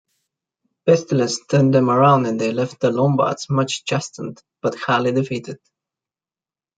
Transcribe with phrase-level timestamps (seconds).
[0.87, 5.59] Pestilence turned them around and they left the Lombards much chastened, but hardly defeated.